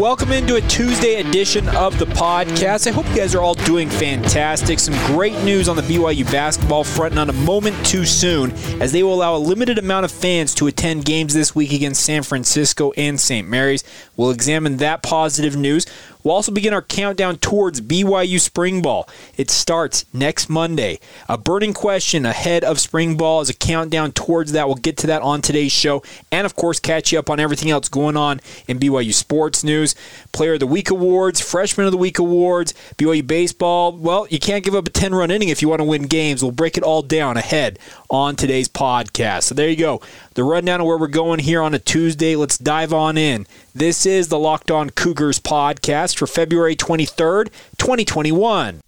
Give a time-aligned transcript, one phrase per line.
[0.00, 2.86] Welcome into a Tuesday edition of the podcast.
[2.86, 4.78] I hope you guys are all doing fantastic.
[4.78, 9.02] Some great news on the BYU basketball front, not a moment too soon, as they
[9.02, 12.92] will allow a limited amount of fans to attend games this week against San Francisco
[12.92, 13.46] and St.
[13.46, 13.84] Mary's.
[14.16, 15.84] We'll examine that positive news.
[16.22, 19.08] We'll also begin our countdown towards BYU Spring Ball.
[19.36, 20.98] It starts next Monday.
[21.28, 24.66] A burning question ahead of Spring Ball is a countdown towards that.
[24.66, 26.02] We'll get to that on today's show.
[26.30, 29.94] And of course, catch you up on everything else going on in BYU sports news.
[30.32, 33.92] Player of the Week awards, Freshman of the Week awards, BYU baseball.
[33.92, 36.42] Well, you can't give up a 10 run inning if you want to win games.
[36.42, 37.78] We'll break it all down ahead
[38.10, 39.44] on today's podcast.
[39.44, 40.00] So there you go.
[40.34, 42.36] The rundown of where we're going here on a Tuesday.
[42.36, 43.46] Let's dive on in.
[43.74, 48.80] This is the Locked On Cougars podcast for February 23rd, 2021.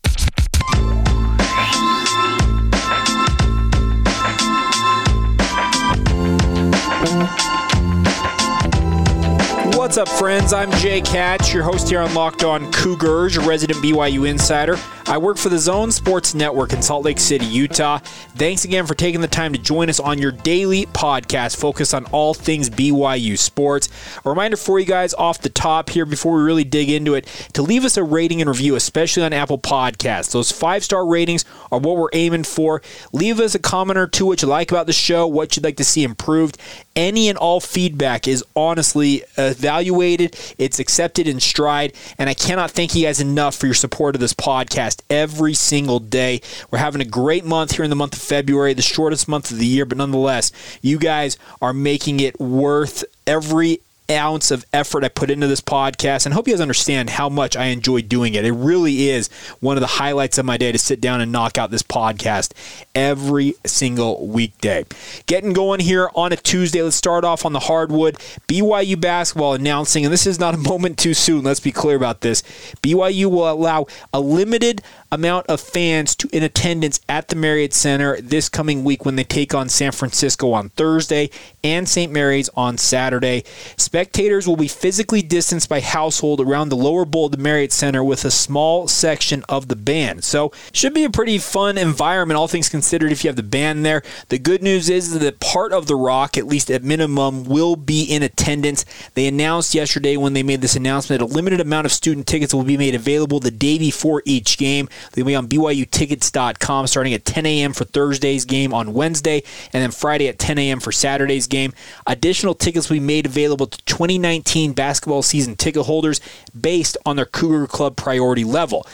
[9.92, 10.54] What's up, friends?
[10.54, 14.78] I'm Jake Hatch, your host here on Locked On Cougars, your resident BYU insider.
[15.06, 17.98] I work for the Zone Sports Network in Salt Lake City, Utah.
[18.36, 22.06] Thanks again for taking the time to join us on your daily podcast focused on
[22.06, 23.90] all things BYU sports.
[24.24, 27.26] A reminder for you guys off the top here before we really dig into it
[27.52, 30.32] to leave us a rating and review, especially on Apple Podcasts.
[30.32, 32.80] Those five star ratings are what we're aiming for.
[33.12, 35.76] Leave us a comment or two what you like about the show, what you'd like
[35.76, 36.56] to see improved.
[36.96, 39.52] Any and all feedback is honestly uh,
[39.82, 44.14] evaluated, it's accepted in stride, and I cannot thank you guys enough for your support
[44.14, 46.40] of this podcast every single day.
[46.70, 49.58] We're having a great month here in the month of February, the shortest month of
[49.58, 53.80] the year, but nonetheless, you guys are making it worth every
[54.12, 57.56] ounce of effort I put into this podcast and hope you guys understand how much
[57.56, 58.44] I enjoy doing it.
[58.44, 59.28] It really is
[59.60, 62.52] one of the highlights of my day to sit down and knock out this podcast
[62.94, 64.84] every single weekday.
[65.26, 66.82] Getting going here on a Tuesday.
[66.82, 68.16] Let's start off on the hardwood.
[68.48, 72.20] BYU basketball announcing, and this is not a moment too soon, let's be clear about
[72.20, 72.42] this.
[72.82, 74.82] BYU will allow a limited
[75.12, 79.24] amount of fans to in attendance at the Marriott Center this coming week when they
[79.24, 81.30] take on San Francisco on Thursday
[81.62, 82.10] and St.
[82.10, 83.44] Mary's on Saturday.
[83.76, 88.02] Spectators will be physically distanced by household around the lower bowl of the Marriott Center
[88.02, 90.24] with a small section of the band.
[90.24, 93.84] So, should be a pretty fun environment, all things considered, if you have the band
[93.84, 94.02] there.
[94.28, 98.04] The good news is that part of the Rock, at least at minimum, will be
[98.04, 98.86] in attendance.
[99.12, 102.54] They announced yesterday when they made this announcement that a limited amount of student tickets
[102.54, 104.88] will be made available the day before each game.
[105.12, 107.72] They'll be on BYUtickets.com starting at 10 a.m.
[107.72, 109.42] for Thursday's game on Wednesday,
[109.72, 110.80] and then Friday at 10 a.m.
[110.80, 111.72] for Saturday's game.
[112.06, 116.20] Additional tickets will be made available to 2019 basketball season ticket holders
[116.58, 118.86] based on their Cougar Club priority level.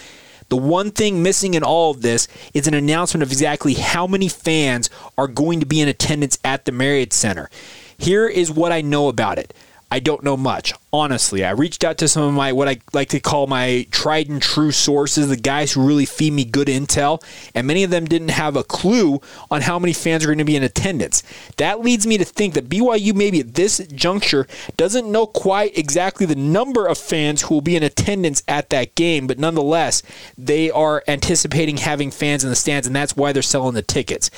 [0.48, 4.28] The one thing missing in all of this is an announcement of exactly how many
[4.28, 4.88] fans
[5.18, 7.50] are going to be in attendance at the Marriott Center.
[7.98, 9.52] Here is what I know about it.
[9.90, 11.44] I don't know much honestly.
[11.44, 14.40] I reached out to some of my what I like to call my tried and
[14.40, 17.22] true sources, the guys who really feed me good intel,
[17.54, 20.44] and many of them didn't have a clue on how many fans are going to
[20.44, 21.22] be in attendance.
[21.56, 26.26] That leads me to think that BYU maybe at this juncture doesn't know quite exactly
[26.26, 30.02] the number of fans who will be in attendance at that game, but nonetheless,
[30.36, 34.30] they are anticipating having fans in the stands and that's why they're selling the tickets.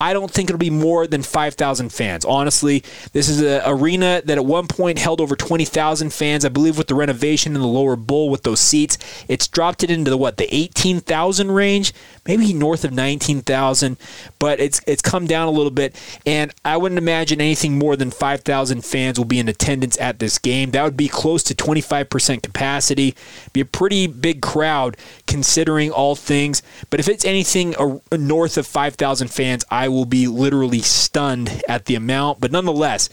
[0.00, 2.24] I don't think it'll be more than 5,000 fans.
[2.24, 6.44] Honestly, this is an arena that at one point held over 20,000 fans.
[6.44, 8.98] I believe with the renovation in the lower bowl with those seats,
[9.28, 11.92] it's dropped it into the what the 18,000 range,
[12.26, 13.96] maybe north of 19,000,
[14.38, 15.94] but it's it's come down a little bit.
[16.24, 20.38] And I wouldn't imagine anything more than 5,000 fans will be in attendance at this
[20.38, 20.70] game.
[20.70, 23.14] That would be close to 25% capacity.
[23.52, 24.96] Be a pretty big crowd
[25.26, 26.62] considering all things.
[26.90, 27.74] But if it's anything
[28.12, 32.40] north of 5,000 fans, I will be literally stunned at the amount.
[32.40, 33.08] But nonetheless.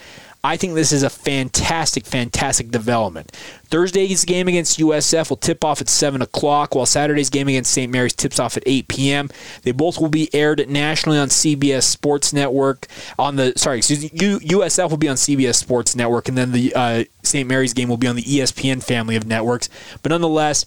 [0.46, 3.32] I think this is a fantastic, fantastic development.
[3.68, 7.90] Thursday's game against USF will tip off at 7 o'clock, while Saturday's game against St.
[7.90, 9.30] Mary's tips off at 8 p.m.
[9.62, 12.88] They both will be aired nationally on CBS Sports Network.
[13.18, 16.76] On the sorry, excuse me, USF will be on CBS Sports Network, and then the
[16.76, 17.48] uh, St.
[17.48, 19.70] Mary's game will be on the ESPN family of networks.
[20.02, 20.66] But nonetheless,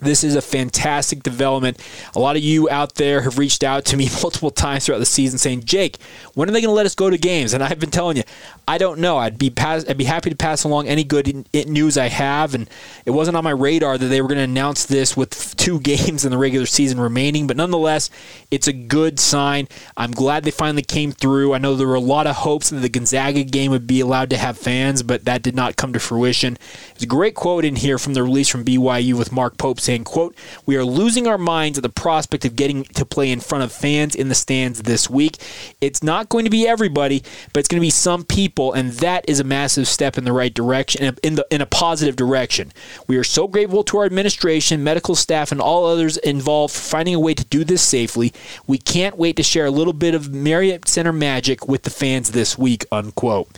[0.00, 1.80] This is a fantastic development.
[2.14, 5.06] A lot of you out there have reached out to me multiple times throughout the
[5.06, 5.96] season saying, "Jake,
[6.34, 8.22] when are they going to let us go to games?" And I've been telling you,
[8.68, 9.16] I don't know.
[9.16, 12.68] I'd be pass- I'd be happy to pass along any good news I have, and
[13.06, 16.26] it wasn't on my radar that they were going to announce this with two games
[16.26, 17.46] in the regular season remaining.
[17.46, 18.10] But nonetheless,
[18.50, 19.66] it's a good sign.
[19.96, 21.54] I'm glad they finally came through.
[21.54, 24.28] I know there were a lot of hopes that the Gonzaga game would be allowed
[24.30, 26.58] to have fans, but that did not come to fruition.
[26.92, 30.04] There's a great quote in here from the release from BYU with Mark Pope saying,
[30.04, 30.36] quote,
[30.66, 33.72] We are losing our minds at the prospect of getting to play in front of
[33.72, 35.38] fans in the stands this week.
[35.80, 37.22] It's not going to be everybody,
[37.52, 40.32] but it's going to be some people, and that is a massive step in the
[40.32, 42.72] right direction, in, the, in a positive direction.
[43.06, 47.14] We are so grateful to our administration, medical staff, and all others involved for finding
[47.14, 48.32] a way to do this safely.
[48.66, 52.32] We can't wait to share a little bit of Marriott Center magic with the fans
[52.32, 53.48] this week, unquote.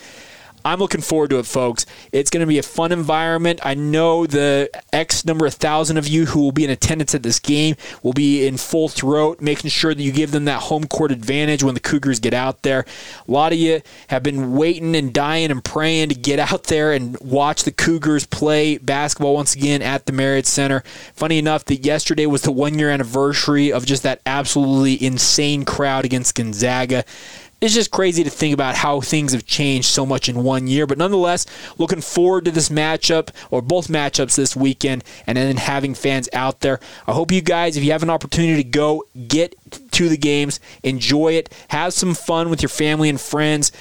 [0.64, 1.86] I'm looking forward to it, folks.
[2.12, 3.60] It's going to be a fun environment.
[3.62, 7.22] I know the X number of thousand of you who will be in attendance at
[7.22, 10.84] this game will be in full throat, making sure that you give them that home
[10.84, 12.84] court advantage when the Cougars get out there.
[13.26, 16.92] A lot of you have been waiting and dying and praying to get out there
[16.92, 20.82] and watch the Cougars play basketball once again at the Marriott Center.
[21.14, 26.04] Funny enough, that yesterday was the one year anniversary of just that absolutely insane crowd
[26.04, 27.04] against Gonzaga
[27.60, 30.86] it's just crazy to think about how things have changed so much in one year.
[30.86, 31.46] But nonetheless,
[31.76, 36.60] looking forward to this matchup or both matchups this weekend and then having fans out
[36.60, 36.78] there.
[37.06, 39.54] I hope you guys, if you have an opportunity to go, get
[39.92, 43.72] to the games, enjoy it, have some fun with your family and friends.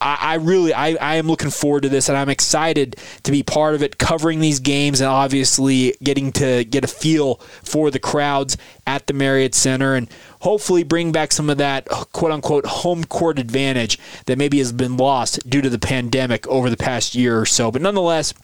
[0.00, 3.42] I, I really I, I am looking forward to this and I'm excited to be
[3.42, 7.98] part of it, covering these games and obviously getting to get a feel for the
[7.98, 8.56] crowds
[8.86, 10.08] at the Marriott Center and
[10.40, 14.96] hopefully bring back some of that quote unquote home court advantage that maybe has been
[14.96, 17.70] lost due to the pandemic over the past year or so.
[17.70, 18.34] But nonetheless,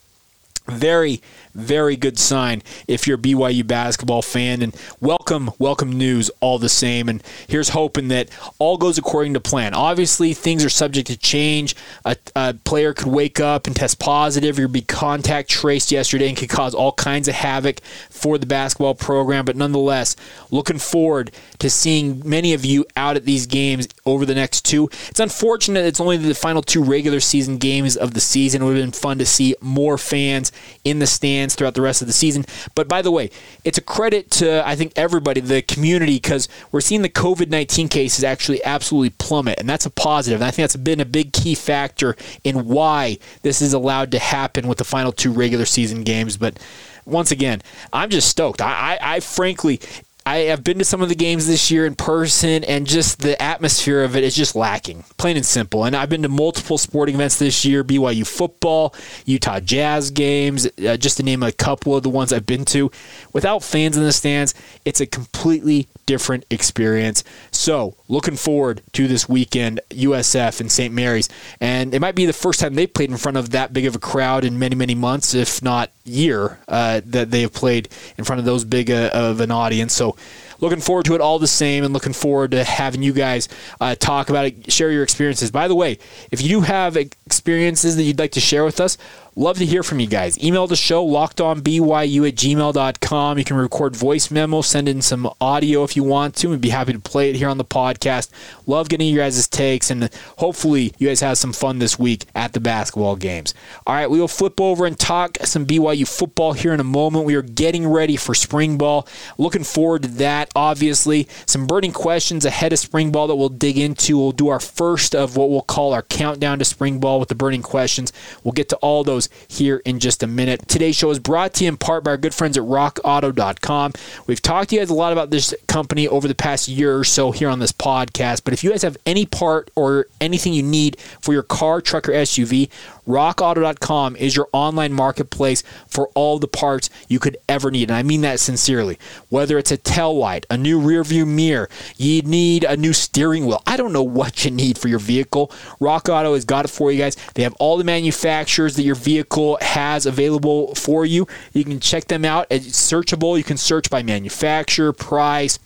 [0.66, 1.20] very,
[1.54, 4.62] very good sign if you're a BYU basketball fan.
[4.62, 7.08] And welcome, welcome news all the same.
[7.08, 9.74] And here's hoping that all goes according to plan.
[9.74, 11.76] Obviously, things are subject to change.
[12.04, 16.36] A, a player could wake up and test positive or be contact traced yesterday and
[16.36, 19.44] could cause all kinds of havoc for the basketball program.
[19.44, 20.16] But nonetheless,
[20.50, 24.88] looking forward to seeing many of you out at these games over the next two.
[25.08, 28.62] It's unfortunate it's only the final two regular season games of the season.
[28.62, 30.52] It would have been fun to see more fans
[30.84, 32.44] in the stands throughout the rest of the season.
[32.74, 33.30] But by the way,
[33.64, 37.88] it's a credit to, I think, everybody, the community, because we're seeing the COVID 19
[37.88, 39.58] cases actually absolutely plummet.
[39.60, 40.40] And that's a positive.
[40.40, 44.18] And I think that's been a big key factor in why this is allowed to
[44.18, 46.36] happen with the final two regular season games.
[46.36, 46.58] But
[47.06, 47.62] once again,
[47.92, 48.60] I'm just stoked.
[48.60, 49.80] I, I, I frankly,
[50.26, 53.40] I have been to some of the games this year in person, and just the
[53.42, 55.84] atmosphere of it is just lacking, plain and simple.
[55.84, 58.94] And I've been to multiple sporting events this year BYU football,
[59.26, 62.90] Utah Jazz games, uh, just to name a couple of the ones I've been to.
[63.34, 64.54] Without fans in the stands,
[64.86, 67.22] it's a completely different experience.
[67.50, 70.92] So, looking forward to this weekend, USF and St.
[70.92, 71.28] Mary's.
[71.60, 73.96] And it might be the first time they've played in front of that big of
[73.96, 77.88] a crowd in many, many months, if not year, uh, that they have played
[78.18, 79.92] in front of those big uh, of an audience.
[79.92, 80.13] So,
[80.60, 83.48] looking forward to it all the same and looking forward to having you guys
[83.80, 85.50] uh, talk about it, share your experiences.
[85.50, 85.98] By the way,
[86.30, 88.96] if you do have experiences that you'd like to share with us,
[89.36, 90.38] Love to hear from you guys.
[90.38, 93.36] Email the show, lockedonbyu at gmail.com.
[93.36, 96.68] You can record voice memo, send in some audio if you want to, and be
[96.68, 98.30] happy to play it here on the podcast.
[98.64, 100.08] Love getting your guys' takes, and
[100.38, 103.54] hopefully you guys have some fun this week at the basketball games.
[103.88, 107.24] All right, we will flip over and talk some BYU football here in a moment.
[107.24, 109.08] We are getting ready for spring ball.
[109.36, 111.26] Looking forward to that, obviously.
[111.44, 114.16] Some burning questions ahead of spring ball that we'll dig into.
[114.16, 117.34] We'll do our first of what we'll call our countdown to spring ball with the
[117.34, 118.12] burning questions.
[118.44, 120.68] We'll get to all those here in just a minute.
[120.68, 123.92] Today's show is brought to you in part by our good friends at rockauto.com.
[124.26, 127.04] We've talked to you guys a lot about this company over the past year or
[127.04, 130.62] so here on this podcast, but if you guys have any part or anything you
[130.62, 132.68] need for your car, truck, or SUV,
[133.06, 137.90] rockauto.com is your online marketplace for all the parts you could ever need.
[137.90, 138.98] And I mean that sincerely.
[139.28, 143.46] Whether it's a tail light, a new rear view mirror, you need a new steering
[143.46, 143.62] wheel.
[143.66, 145.52] I don't know what you need for your vehicle.
[145.80, 147.16] Rock Auto has got it for you guys.
[147.34, 149.13] They have all the manufacturers that your vehicle
[149.60, 151.26] has available for you.
[151.52, 152.46] You can check them out.
[152.50, 153.36] It's searchable.
[153.38, 155.58] You can search by manufacturer, price,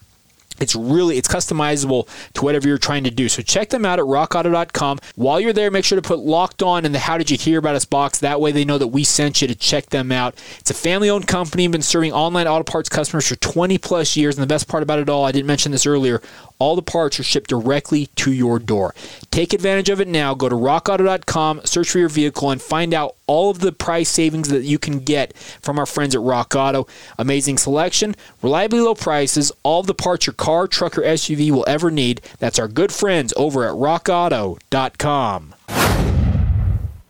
[0.61, 3.28] it's really it's customizable to whatever you're trying to do.
[3.28, 4.99] So check them out at rockauto.com.
[5.14, 7.59] While you're there, make sure to put locked on in the how did you hear
[7.59, 8.19] about us box.
[8.19, 10.35] That way they know that we sent you to check them out.
[10.59, 14.37] It's a family-owned company, been serving online auto parts customers for 20 plus years.
[14.37, 16.21] And the best part about it all, I didn't mention this earlier,
[16.59, 18.95] All the parts are shipped directly to your door.
[19.31, 20.35] Take advantage of it now.
[20.35, 24.49] Go to rockauto.com, search for your vehicle, and find out all of the price savings
[24.49, 26.87] that you can get from our friends at Rock Auto.
[27.17, 31.91] Amazing selection, reliably low prices, all the parts your car, truck, or SUV will ever
[31.91, 32.21] need.
[32.38, 35.55] That's our good friends over at rockauto.com.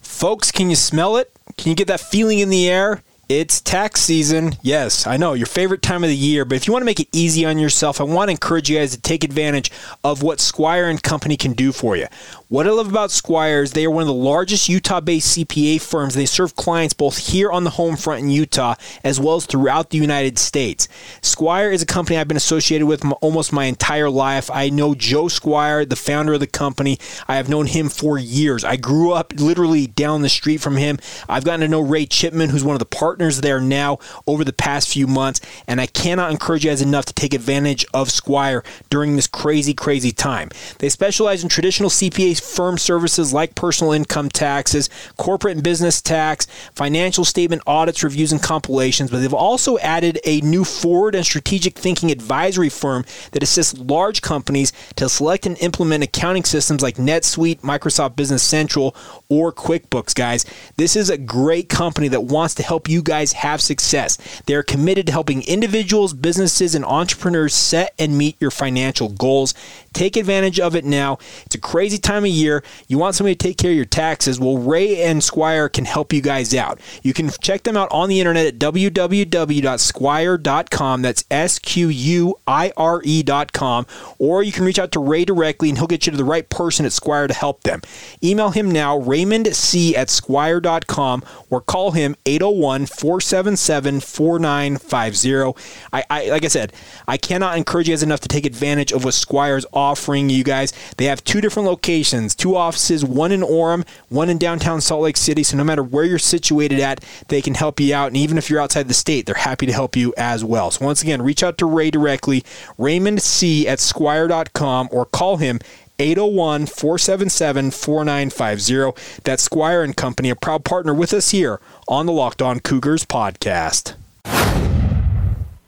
[0.01, 1.33] Folks, can you smell it?
[1.57, 3.03] Can you get that feeling in the air?
[3.29, 4.57] It's tax season.
[4.63, 6.47] Yes, I know, your favorite time of the year.
[6.47, 8.79] But if you want to make it easy on yourself, I want to encourage you
[8.79, 9.71] guys to take advantage
[10.03, 12.07] of what Squire and Company can do for you.
[12.49, 15.83] What I love about Squire is they are one of the largest Utah based CPA
[15.83, 16.15] firms.
[16.15, 19.91] They serve clients both here on the home front in Utah as well as throughout
[19.91, 20.89] the United States.
[21.21, 24.51] Squire is a company I've been associated with almost my entire life.
[24.51, 26.99] I know Joe Squire, the founder of the company.
[27.29, 28.65] I have known him for years.
[28.65, 30.99] I grew up literally down the street from him.
[31.29, 34.53] I've gotten to know Ray Chipman, who's one of the partners there now over the
[34.53, 38.65] past few months, and I cannot encourage you guys enough to take advantage of Squire
[38.91, 40.51] during this crazy, crazy time.
[40.79, 46.47] They specialize in traditional CPA firm services like personal income taxes, corporate and business tax,
[46.75, 49.11] financial statement audits, reviews, and compilations.
[49.11, 54.23] But they've also added a new forward and strategic thinking advisory firm that assists large
[54.23, 58.95] companies to select and implement accounting systems like NetSuite, Microsoft Business Central,
[59.29, 60.45] or QuickBooks, guys.
[60.77, 64.19] This is a great company that wants to help you guys have success.
[64.47, 69.55] They're committed to helping individuals, businesses, and entrepreneurs set and meet your financial goals.
[69.93, 71.19] Take advantage of it now.
[71.47, 72.63] It's a crazy time of year.
[72.87, 74.39] You want somebody to take care of your taxes.
[74.39, 76.81] Well, Ray and Squire can help you guys out.
[77.03, 81.03] You can check them out on the internet at www.squire.com.
[81.03, 83.87] That's S Q U I R E.com.
[84.19, 86.49] Or you can reach out to Ray directly and he'll get you to the right
[86.49, 87.83] person at Squire to help them.
[88.23, 95.63] Email him now, Raymond C at squire.com, or call him 801 477 4950.
[95.93, 96.73] I, like I said,
[97.07, 100.73] I cannot encourage you guys enough to take advantage of what Squire's offering you guys.
[100.97, 105.17] They have two different locations, two offices, one in Orem, one in downtown Salt Lake
[105.17, 105.43] City.
[105.43, 108.09] So no matter where you're situated at, they can help you out.
[108.09, 110.71] And even if you're outside the state, they're happy to help you as well.
[110.71, 112.45] So once again, reach out to Ray directly,
[112.77, 115.61] Raymond C at squire.com, or call him
[116.01, 119.21] 801 477 4950.
[119.25, 123.05] That's Squire and Company, a proud partner with us here on the Locked On Cougars
[123.05, 123.95] podcast.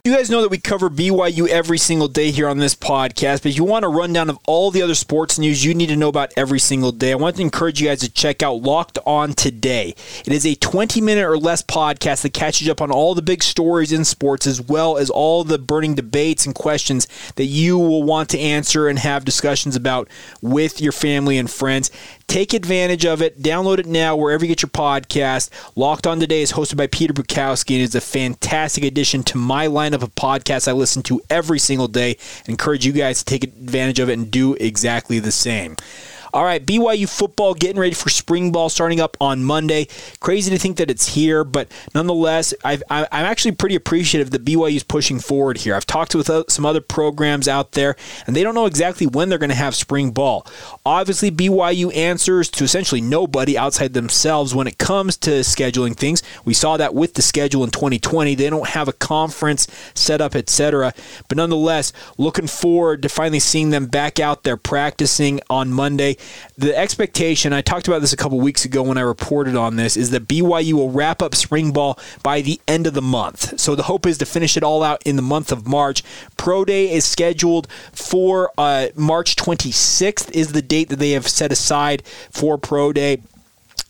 [0.02, 3.50] You guys know that we cover BYU every single day here on this podcast, but
[3.50, 6.08] if you want a rundown of all the other sports news you need to know
[6.08, 9.34] about every single day, I want to encourage you guys to check out Locked On
[9.34, 9.94] Today.
[10.24, 13.42] It is a 20 minute or less podcast that catches up on all the big
[13.42, 18.02] stories in sports as well as all the burning debates and questions that you will
[18.02, 20.08] want to answer and have discussions about
[20.40, 21.90] with your family and friends.
[22.30, 23.42] Take advantage of it.
[23.42, 25.50] Download it now wherever you get your podcast.
[25.74, 29.66] Locked On Today is hosted by Peter Bukowski and is a fantastic addition to my
[29.66, 32.10] lineup of podcasts I listen to every single day.
[32.46, 35.74] I encourage you guys to take advantage of it and do exactly the same.
[36.32, 39.88] All right, BYU football getting ready for spring ball starting up on Monday.
[40.20, 44.76] Crazy to think that it's here, but nonetheless, i am actually pretty appreciative that BYU
[44.76, 45.74] is pushing forward here.
[45.74, 47.96] I've talked with uh, some other programs out there,
[48.26, 50.46] and they don't know exactly when they're going to have spring ball.
[50.86, 56.22] Obviously, BYU answers to essentially nobody outside themselves when it comes to scheduling things.
[56.44, 58.36] We saw that with the schedule in 2020.
[58.36, 60.94] They don't have a conference set up, etc.
[61.26, 66.16] But nonetheless, looking forward to finally seeing them back out there practicing on Monday
[66.56, 69.96] the expectation, I talked about this a couple weeks ago when I reported on this,
[69.96, 73.58] is that BYU will wrap up spring ball by the end of the month.
[73.58, 76.02] So the hope is to finish it all out in the month of March.
[76.36, 81.52] Pro Day is scheduled for uh, March 26th, is the date that they have set
[81.52, 83.20] aside for Pro Day.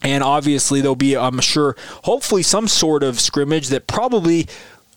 [0.03, 4.47] And obviously, there'll be, I'm sure, hopefully, some sort of scrimmage that probably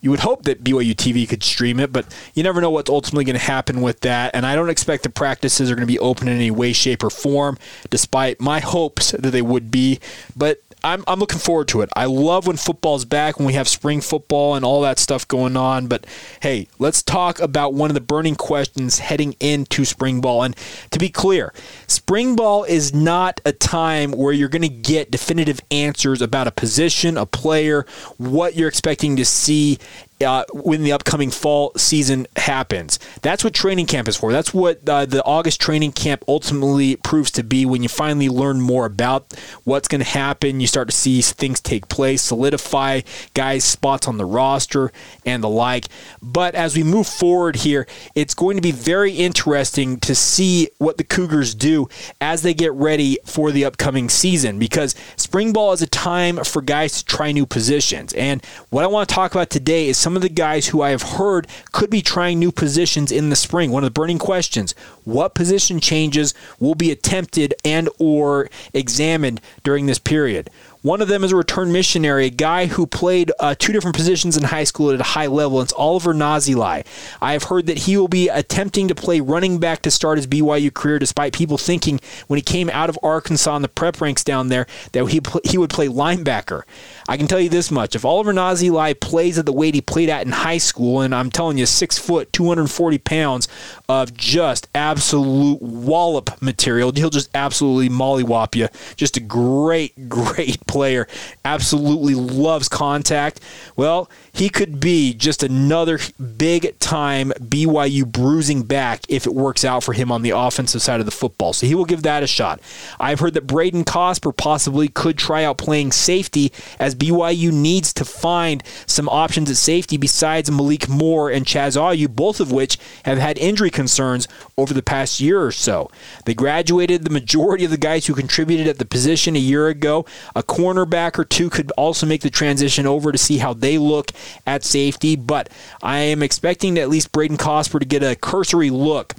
[0.04, 3.24] you would hope that BYU TV could stream it, but you never know what's ultimately
[3.24, 4.36] going to happen with that.
[4.36, 7.06] And I don't expect the practices are going to be open in any way, shape,
[7.06, 7.58] or form,
[7.90, 10.02] despite my hopes that they would be.
[10.36, 11.90] But I'm, I'm looking forward to it.
[11.96, 15.56] I love when football's back, when we have spring football and all that stuff going
[15.56, 15.88] on.
[15.88, 16.06] But
[16.42, 20.44] hey, let's talk about one of the burning questions heading into spring ball.
[20.44, 20.56] And
[20.92, 21.54] to be clear,
[21.88, 26.52] spring ball is not a time where you're going to get definitive answers about a
[26.52, 27.86] position, a player,
[28.18, 29.80] what you're expecting to see
[30.24, 33.00] uh, when the upcoming fall season happens.
[33.22, 34.32] That's what training camp is for.
[34.32, 38.62] That's what uh, the August training camp ultimately proves to be when you finally learn
[38.62, 40.60] more about what's going to happen.
[40.60, 43.02] You start to see things take place, solidify
[43.34, 44.92] guys' spots on the roster,
[45.26, 45.88] and the like.
[46.22, 50.98] But as we move forward here, it's going to be very interesting to see what
[50.98, 51.88] the Cougars do
[52.20, 56.62] as they get ready for the upcoming season because spring ball is a time for
[56.62, 58.14] guys to try new positions.
[58.14, 60.84] And what I want to talk about today is some some of the guys who
[60.84, 63.72] I have heard could be trying new positions in the spring.
[63.72, 69.88] One of the burning questions: What position changes will be attempted and or examined during
[69.88, 70.52] this period?
[70.84, 74.36] One of them is a return missionary, a guy who played uh, two different positions
[74.36, 75.62] in high school at a high level.
[75.62, 76.86] It's Oliver Nazilai.
[77.22, 80.28] I have heard that he will be attempting to play running back to start his
[80.28, 84.26] BYU career, despite people thinking when he came out of Arkansas in the prep ranks
[84.26, 86.64] down there that he he would play linebacker.
[87.08, 90.10] I can tell you this much: if Oliver Nazilai plays at the weight he played
[90.10, 93.48] at in high school, and I'm telling you, six foot, 240 pounds
[93.88, 98.68] of just absolute wallop material, he'll just absolutely mollywop you.
[98.98, 101.08] Just a great, great player,
[101.46, 103.40] absolutely loves contact.
[103.76, 106.00] Well, he could be just another
[106.38, 111.00] big time BYU bruising back if it works out for him on the offensive side
[111.00, 111.54] of the football.
[111.54, 112.60] So he will give that a shot.
[113.00, 118.04] I've heard that Brayden Cosper possibly could try out playing safety as BYU needs to
[118.04, 123.20] find some options at safety besides Malik Moore and Chaz Ayu, both of which have
[123.20, 124.28] had injury concerns
[124.58, 125.92] over the past year or so.
[126.26, 130.06] They graduated the majority of the guys who contributed at the position a year ago.
[130.36, 134.12] A cornerback or two could also make the transition over to see how they look
[134.48, 135.50] at safety, but
[135.82, 139.14] I am expecting at least Brayden Cosper to get a cursory look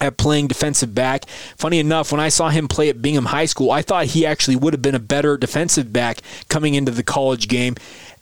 [0.00, 1.28] at playing defensive back.
[1.56, 4.54] Funny enough, when I saw him play at Bingham High School, I thought he actually
[4.54, 6.18] would have been a better defensive back
[6.48, 7.74] coming into the college game.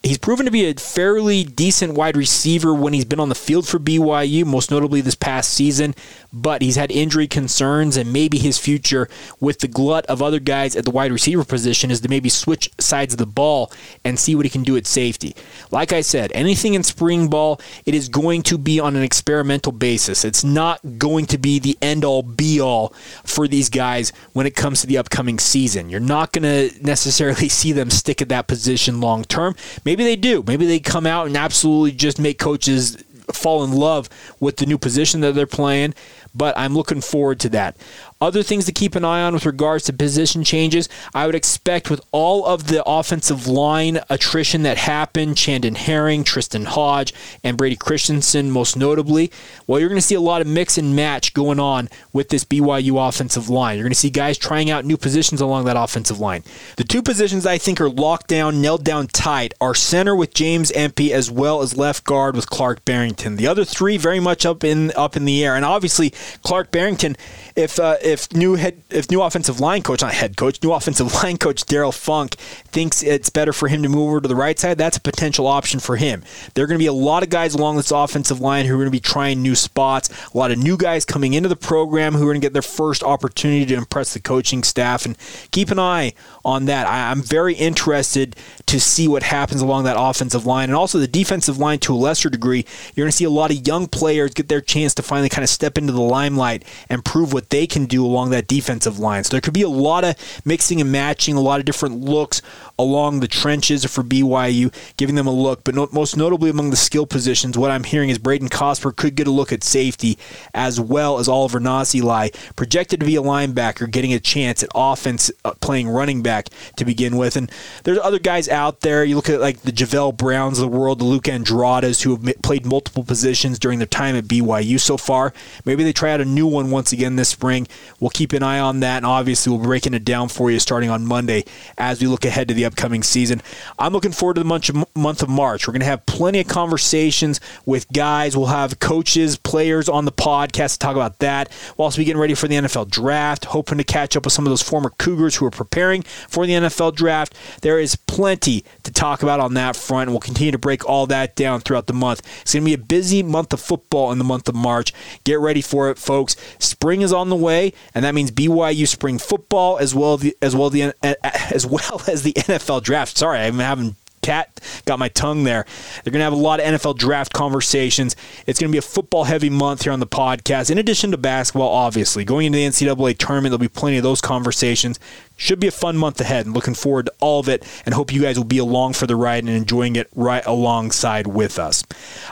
[0.02, 3.66] He's proven to be a fairly decent wide receiver when he's been on the field
[3.66, 5.94] for BYU, most notably this past season,
[6.32, 9.08] but he's had injury concerns, and maybe his future
[9.40, 12.70] with the glut of other guys at the wide receiver position is to maybe switch
[12.78, 13.72] sides of the ball
[14.04, 15.34] and see what he can do at safety.
[15.70, 19.72] Like I said, anything in spring ball, it is going to be on an experimental
[19.72, 20.24] basis.
[20.24, 22.92] It's not going to be the end all be all
[23.24, 25.90] for these guys when it comes to the upcoming season.
[25.90, 29.54] You're not going to necessarily see them stick at that position long term.
[29.86, 30.42] Maybe they do.
[30.44, 32.96] Maybe they come out and absolutely just make coaches
[33.32, 34.08] fall in love
[34.40, 35.94] with the new position that they're playing
[36.36, 37.76] but I'm looking forward to that.
[38.20, 41.90] Other things to keep an eye on with regards to position changes, I would expect
[41.90, 47.12] with all of the offensive line attrition that happened, Chandon Herring, Tristen Hoge,
[47.44, 49.30] and Brady Christensen most notably,
[49.66, 52.44] well, you're going to see a lot of mix and match going on with this
[52.44, 53.76] BYU offensive line.
[53.76, 56.42] You're going to see guys trying out new positions along that offensive line.
[56.76, 60.72] The two positions I think are locked down, nailed down tight are center with James
[60.72, 63.36] Empey as well as left guard with Clark Barrington.
[63.36, 65.54] The other three very much up in up in the air.
[65.54, 67.16] And obviously Clark Barrington,
[67.56, 71.12] if uh, if new head if new offensive line coach, not head coach, new offensive
[71.22, 74.58] line coach Darrell Funk thinks it's better for him to move over to the right
[74.58, 76.22] side, that's a potential option for him.
[76.54, 78.78] There are going to be a lot of guys along this offensive line who are
[78.78, 80.10] going to be trying new spots.
[80.34, 82.62] A lot of new guys coming into the program who are going to get their
[82.62, 85.16] first opportunity to impress the coaching staff, and
[85.50, 86.12] keep an eye
[86.44, 86.86] on that.
[86.86, 91.08] I, I'm very interested to see what happens along that offensive line and also the
[91.08, 92.66] defensive line to a lesser degree.
[92.94, 95.42] You're going to see a lot of young players get their chance to finally kind
[95.42, 99.24] of step into the limelight and prove what they can do along that defensive line.
[99.24, 102.42] So there could be a lot of mixing and matching, a lot of different looks
[102.78, 105.64] along the trenches for BYU, giving them a look.
[105.64, 109.14] But no, most notably among the skill positions, what I'm hearing is Brayden Cosper could
[109.14, 110.18] get a look at safety
[110.54, 115.30] as well as Oliver Nazilai, projected to be a linebacker, getting a chance at offense
[115.44, 117.36] uh, playing running back to begin with.
[117.36, 117.50] And
[117.84, 119.04] there's other guys out there.
[119.04, 122.42] You look at like the Javell Browns of the world, the Luke Andradas, who have
[122.42, 125.32] played multiple positions during their time at BYU so far.
[125.64, 127.68] Maybe they try out a new one once again this spring.
[128.00, 130.58] We'll keep an eye on that, and obviously we'll be breaking it down for you
[130.58, 131.44] starting on Monday
[131.76, 133.42] as we look ahead to the upcoming season.
[133.78, 135.66] I'm looking forward to the month of, month of March.
[135.66, 138.36] We're going to have plenty of conversations with guys.
[138.36, 141.52] We'll have coaches, players on the podcast to talk about that.
[141.76, 144.46] We'll also be getting ready for the NFL draft, hoping to catch up with some
[144.46, 147.36] of those former Cougars who are preparing for the NFL draft.
[147.60, 151.06] There is plenty to talk about on that front, and we'll continue to break all
[151.08, 152.22] that down throughout the month.
[152.40, 154.94] It's going to be a busy month of football in the month of March.
[155.24, 156.36] Get ready for it, folks.
[156.58, 160.70] Spring is on the way, and that means BYU spring football as well as well
[160.70, 163.16] the as well as the NFL draft.
[163.18, 165.64] Sorry, I'm having cat got my tongue there.
[166.02, 168.16] They're going to have a lot of NFL draft conversations.
[168.46, 171.16] It's going to be a football heavy month here on the podcast, in addition to
[171.16, 172.24] basketball, obviously.
[172.24, 174.98] Going into the NCAA tournament, there'll be plenty of those conversations.
[175.36, 178.12] Should be a fun month ahead and looking forward to all of it and hope
[178.12, 181.84] you guys will be along for the ride and enjoying it right alongside with us.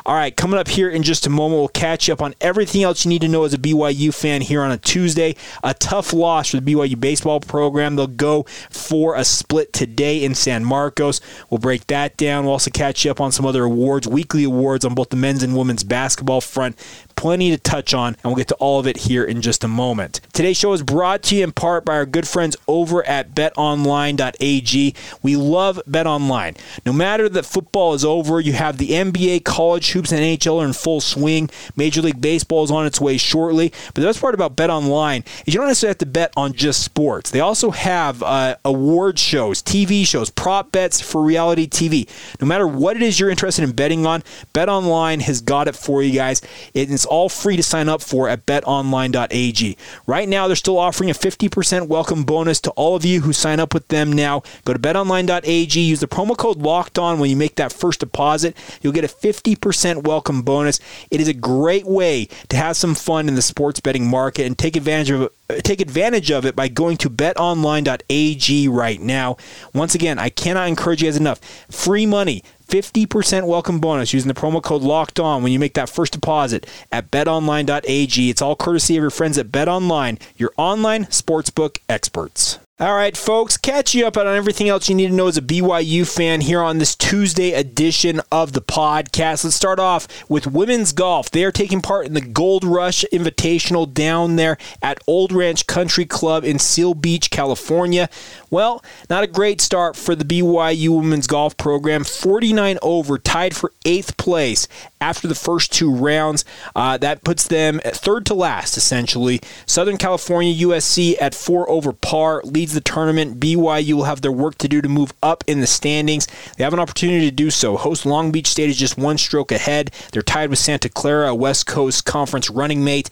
[0.07, 2.83] All right, coming up here in just a moment, we'll catch you up on everything
[2.83, 5.37] else you need to know as a BYU fan here on a Tuesday.
[5.63, 7.97] A tough loss for the BYU baseball program.
[7.97, 11.21] They'll go for a split today in San Marcos.
[11.51, 12.45] We'll break that down.
[12.45, 15.43] We'll also catch you up on some other awards, weekly awards on both the men's
[15.43, 16.77] and women's basketball front.
[17.17, 19.69] Plenty to touch on, and we'll get to all of it here in just a
[19.69, 20.21] moment.
[20.33, 24.95] Today's show is brought to you in part by our good friends over at betonline.ag.
[25.23, 26.59] We love betonline.
[26.85, 30.67] No matter that football is over, you have the NBA, college hoops, and NHL are
[30.67, 31.51] in full swing.
[31.77, 33.73] Major League Baseball is on its way shortly.
[33.87, 36.83] But the best part about betonline is you don't necessarily have to bet on just
[36.83, 37.31] sports.
[37.31, 42.09] They also have uh, award shows, TV shows, prop bets for reality TV.
[42.41, 44.23] No matter what it is you're interested in betting on,
[44.53, 46.43] betonline has got it for you guys.
[46.75, 49.77] It's all free to sign up for at betonline.ag.
[50.07, 53.61] Right now, they're still offering a 50% welcome bonus to all of you who sign
[53.61, 54.43] up with them now.
[54.65, 58.57] Go to betonline.ag, use the promo code locked on when you make that first deposit.
[58.83, 60.81] You'll get a 50% welcome bonus.
[61.11, 64.57] It is a great way to have some fun in the sports betting market and
[64.57, 65.31] take advantage of
[65.63, 69.37] take advantage of it by going to betonline.ag right now.
[69.73, 71.41] Once again, I cannot encourage you guys enough.
[71.71, 75.89] Free money, 50% welcome bonus using the promo code locked on when you make that
[75.89, 78.31] first deposit at betonline.ag.
[78.31, 82.59] It's all courtesy of your friends at BetOnline, your online sportsbook experts.
[82.81, 85.43] All right, folks, catch you up on everything else you need to know as a
[85.43, 89.45] BYU fan here on this Tuesday edition of the podcast.
[89.45, 91.31] Let's start off with women's golf.
[91.31, 96.05] They are taking part in the Gold Rush Invitational down there at Old Ranch Country
[96.05, 98.11] Club in Seal Beach, California.
[98.51, 102.03] Well, not a great start for the BYU women's golf program.
[102.03, 104.67] 49 over, tied for eighth place
[105.01, 106.45] after the first two rounds.
[106.75, 109.41] Uh, that puts them third to last, essentially.
[109.65, 113.39] Southern California USC at four over par leads the tournament.
[113.39, 116.27] BYU will have their work to do to move up in the standings.
[116.57, 117.77] They have an opportunity to do so.
[117.77, 119.91] Host Long Beach State is just one stroke ahead.
[120.13, 123.11] They're tied with Santa Clara, a West Coast Conference running mate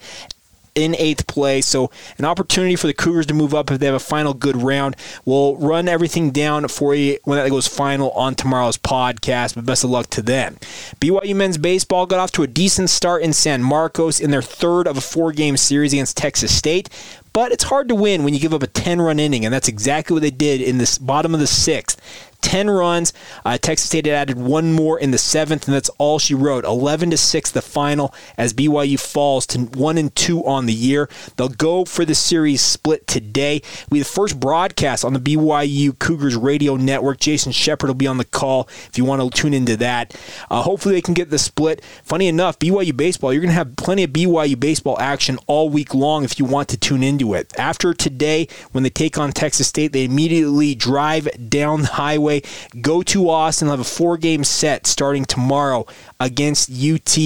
[0.75, 1.65] in eighth place.
[1.65, 4.55] So, an opportunity for the Cougars to move up if they have a final good
[4.55, 4.95] round.
[5.25, 9.83] We'll run everything down for you when that goes final on tomorrow's podcast, but best
[9.83, 10.57] of luck to them.
[10.99, 14.87] BYU men's baseball got off to a decent start in San Marcos in their third
[14.87, 16.89] of a four game series against Texas State.
[17.33, 19.67] But it's hard to win when you give up a 10 run inning, and that's
[19.67, 21.99] exactly what they did in the bottom of the sixth.
[22.43, 23.13] 10 runs.
[23.43, 26.65] Uh, Texas State had added one more in the seventh, and that's all she wrote.
[26.65, 31.09] 11 to 6 the final as BYU falls to 1 and 2 on the year.
[31.35, 33.61] They'll go for the series split today.
[33.89, 37.19] We the first broadcast on the BYU Cougars radio network.
[37.19, 40.13] Jason Shepard will be on the call if you want to tune into that.
[40.51, 41.83] Uh, hopefully, they can get the split.
[42.03, 45.95] Funny enough, BYU baseball, you're going to have plenty of BYU baseball action all week
[45.95, 47.53] long if you want to tune into it.
[47.57, 52.32] After today, when they take on Texas State, they immediately drive down the highway
[52.81, 53.67] Go to Austin.
[53.67, 55.85] They'll have a four game set starting tomorrow
[56.19, 57.17] against UT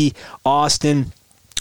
[0.46, 1.14] Austin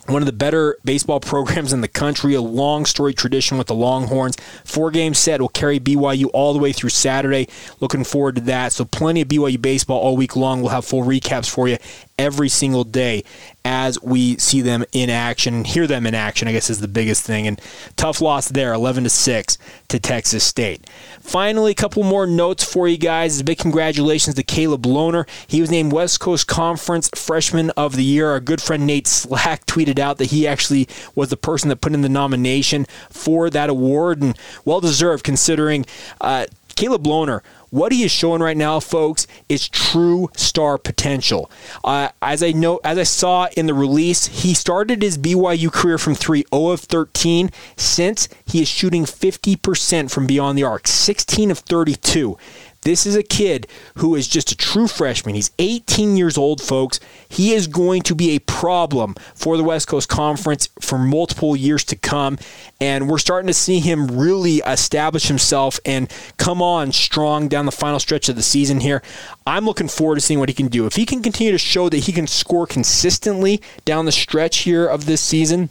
[0.09, 3.75] one of the better baseball programs in the country, a long story tradition with the
[3.75, 4.37] Longhorns.
[4.65, 7.49] Four game set will carry BYU all the way through Saturday.
[7.81, 8.73] Looking forward to that.
[8.73, 10.61] So, plenty of BYU baseball all week long.
[10.61, 11.79] We'll have full recaps for you
[12.19, 13.23] every single day
[13.65, 16.89] as we see them in action, and hear them in action, I guess is the
[16.89, 17.47] biggest thing.
[17.47, 17.61] And
[17.97, 20.89] tough loss there, 11 to 6 to Texas State.
[21.21, 23.43] Finally, a couple more notes for you guys.
[23.43, 25.29] Big congratulations to Caleb Lohner.
[25.47, 28.31] He was named West Coast Conference Freshman of the Year.
[28.31, 31.93] Our good friend Nate Slack tweeted out that he actually was the person that put
[31.93, 35.85] in the nomination for that award, and well deserved considering
[36.21, 37.41] uh, Caleb Lohner
[37.77, 41.51] what he is showing right now, folks, is true star potential.
[41.85, 45.99] Uh, as I know, as I saw in the release, he started his BYU career
[45.99, 47.51] from three, 0 of 13.
[47.77, 52.39] Since he is shooting 50% from beyond the arc, 16 of 32.
[52.87, 55.35] This is a kid who is just a true freshman.
[55.35, 57.01] He's 18 years old, folks.
[57.29, 61.83] He is going to be a problem for the West Coast Conference for multiple years
[61.83, 62.39] to come.
[62.81, 67.73] And we're starting to see him really establish himself and come on strong down the
[67.73, 69.03] final stretch of the season here.
[69.49, 70.87] I'm looking forward to seeing what he can do.
[70.87, 74.87] If he can continue to show that he can score consistently down the stretch here
[74.87, 75.71] of this season,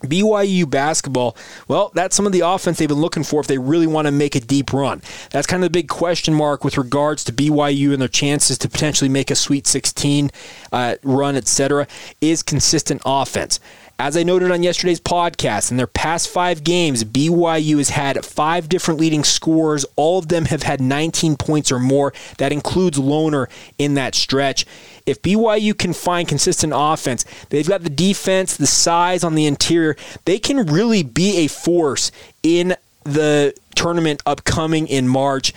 [0.00, 1.36] BYU basketball,
[1.68, 4.12] well, that's some of the offense they've been looking for if they really want to
[4.12, 5.02] make a deep run.
[5.30, 8.68] That's kind of the big question mark with regards to BYU and their chances to
[8.68, 10.30] potentially make a Sweet 16
[10.72, 11.86] uh, run, etc.
[12.20, 13.60] Is consistent offense.
[14.00, 18.66] As I noted on yesterday's podcast, in their past five games, BYU has had five
[18.66, 19.84] different leading scorers.
[19.94, 22.14] All of them have had 19 points or more.
[22.38, 24.64] That includes Lohner in that stretch.
[25.04, 29.98] If BYU can find consistent offense, they've got the defense, the size on the interior.
[30.24, 32.10] They can really be a force
[32.42, 35.52] in the tournament upcoming in March.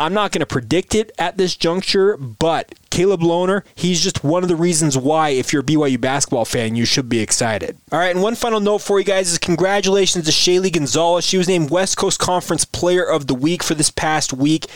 [0.00, 4.42] I'm not going to predict it at this juncture, but Caleb Lohner, he's just one
[4.42, 7.76] of the reasons why, if you're a BYU basketball fan, you should be excited.
[7.92, 11.26] All right, and one final note for you guys is congratulations to Shaylee Gonzalez.
[11.26, 14.68] She was named West Coast Conference Player of the Week for this past week.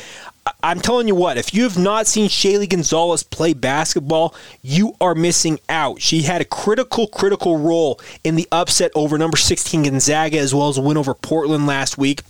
[0.62, 5.14] I'm telling you what, if you have not seen Shaylee Gonzalez play basketball, you are
[5.14, 6.02] missing out.
[6.02, 10.68] She had a critical, critical role in the upset over number 16 Gonzaga, as well
[10.68, 12.20] as a win over Portland last week.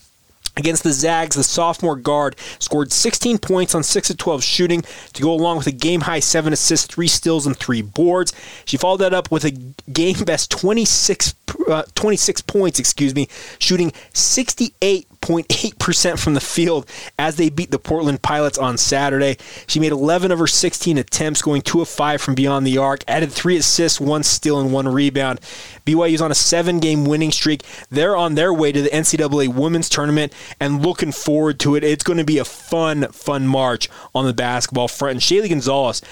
[0.57, 5.23] Against the Zags, the sophomore guard scored 16 points on 6 of 12 shooting to
[5.23, 8.33] go along with a game high 7 assists, 3 steals, and 3 boards.
[8.65, 9.51] She followed that up with a
[9.91, 11.35] game best 26,
[11.69, 16.87] uh, 26 points, excuse me, shooting 68 0.8% from the field
[17.19, 19.39] as they beat the Portland Pilots on Saturday.
[19.67, 23.03] She made 11 of her 16 attempts, going 2 of 5 from beyond the arc,
[23.09, 25.41] added 3 assists, 1 steal, and 1 rebound.
[25.87, 27.63] BYU's on a seven game winning streak.
[27.91, 31.85] They're on their way to the NCAA Women's Tournament and looking forward to it.
[31.85, 35.13] It's going to be a fun, fun March on the basketball front.
[35.13, 36.03] And Shaylee Gonzalez,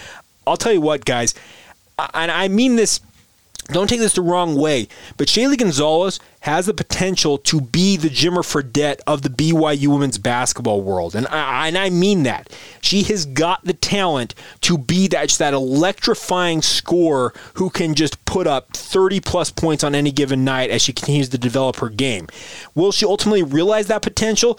[0.47, 1.35] I'll tell you what, guys,
[2.15, 3.01] and I mean this
[3.73, 8.09] don't take this the wrong way, but Shaylee Gonzalez has the potential to be the
[8.09, 11.15] Jimmer Fredette of the BYU women's basketball world.
[11.15, 12.51] And I, and I mean that.
[12.81, 18.47] She has got the talent to be that, that electrifying scorer who can just put
[18.47, 22.27] up 30 plus points on any given night as she continues to develop her game.
[22.75, 24.59] Will she ultimately realize that potential?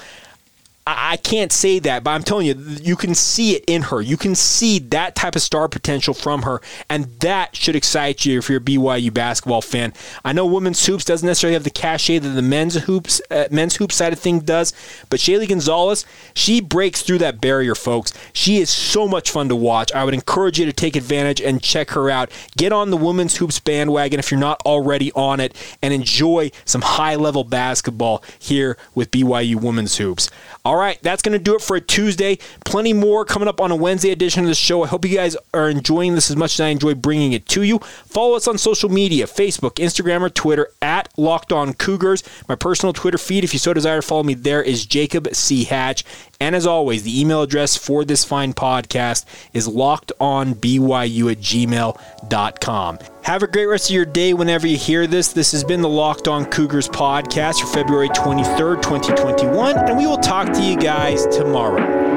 [0.86, 4.02] I can't say that, but I'm telling you, you can see it in her.
[4.02, 8.40] You can see that type of star potential from her, and that should excite you
[8.40, 9.94] if you're a BYU basketball fan.
[10.26, 13.78] I know women's hoops doesn't necessarily have the cachet that the men's hoops, uh, men's
[13.78, 14.74] hoop side of things does,
[15.10, 18.12] but Shaylee Gonzalez, she breaks through that barrier, folks.
[18.34, 19.90] She is so much fun to watch.
[19.94, 22.30] I would encourage you to take advantage and check her out.
[22.58, 26.82] Get on the women's hoops bandwagon if you're not already on it, and enjoy some
[26.82, 30.30] high level basketball here with BYU women's hoops.
[30.66, 32.38] All right, that's going to do it for a Tuesday.
[32.66, 34.84] Plenty more coming up on a Wednesday edition of the show.
[34.84, 37.64] I hope you guys are enjoying this as much as I enjoy bringing it to
[37.64, 37.80] you.
[37.80, 42.24] Follow us on social media Facebook, Instagram, or Twitter at Locked On Cougars.
[42.48, 45.66] My personal Twitter feed, if you so desire to follow me there, is Jacob C.
[45.66, 46.06] Hatch.
[46.40, 53.00] And as always, the email address for this fine podcast is lockedonbyu at gmail.com.
[53.24, 55.32] Have a great rest of your day whenever you hear this.
[55.32, 60.18] This has been the Locked On Cougars podcast for February 23rd, 2021, and we will
[60.18, 62.13] talk to you guys tomorrow.